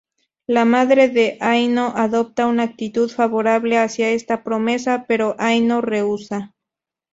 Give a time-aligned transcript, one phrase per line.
[0.47, 6.55] La madre de Aino adopta una actitud favorable hacia esta promesa, pero Aino rehúsa.